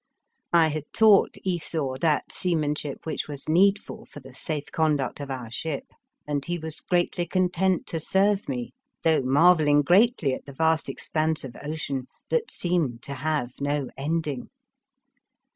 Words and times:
I 0.51 0.69
had 0.69 0.85
taught 0.93 1.35
Esau 1.43 1.97
that 2.01 2.31
seamanship 2.31 3.05
which 3.05 3.27
was 3.27 3.47
needful 3.47 4.07
for 4.07 4.19
the 4.19 4.33
safe 4.33 4.71
conduct 4.71 5.19
of 5.19 5.29
our 5.29 5.51
ship, 5.51 5.85
and 6.27 6.43
he 6.43 6.57
was 6.57 6.79
greatly 6.81 7.27
content 7.27 7.85
to 7.89 7.99
serve 7.99 8.49
me, 8.49 8.71
though 9.03 9.21
marvelling 9.21 9.83
greatly 9.83 10.33
at 10.33 10.45
the 10.47 10.53
vast 10.53 10.89
expanse 10.89 11.43
of 11.43 11.55
ocean 11.61 12.07
that 12.31 12.49
seemed 12.49 13.03
to 13.03 13.13
have 13.13 13.53
no 13.59 13.89
ending. 13.95 14.49